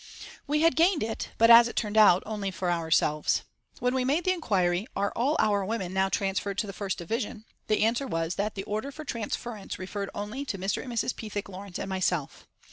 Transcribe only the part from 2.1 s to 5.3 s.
only for ourselves. When we made the inquiry, "Are